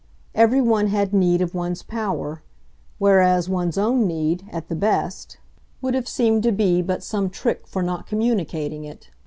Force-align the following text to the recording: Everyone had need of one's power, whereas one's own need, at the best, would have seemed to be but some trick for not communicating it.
Everyone 0.33 0.87
had 0.87 1.13
need 1.13 1.41
of 1.43 1.53
one's 1.53 1.83
power, 1.83 2.41
whereas 2.97 3.47
one's 3.47 3.77
own 3.77 4.07
need, 4.07 4.49
at 4.51 4.67
the 4.67 4.75
best, 4.75 5.37
would 5.79 5.93
have 5.93 6.07
seemed 6.07 6.41
to 6.41 6.51
be 6.51 6.81
but 6.81 7.03
some 7.03 7.29
trick 7.29 7.67
for 7.67 7.83
not 7.83 8.07
communicating 8.07 8.83
it. 8.83 9.11